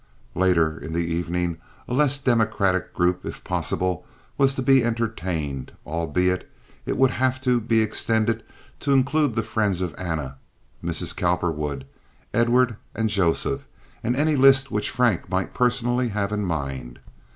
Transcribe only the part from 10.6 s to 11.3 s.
Mrs.